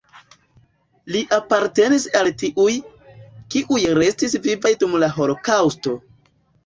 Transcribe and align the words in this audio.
Li 1.15 1.19
apartenis 1.35 2.07
al 2.21 2.29
tiuj, 2.43 2.73
kiuj 3.57 3.83
restis 4.01 4.35
vivaj 4.47 4.73
dum 4.85 4.97
la 5.05 5.11
holokaŭsto. 5.19 5.95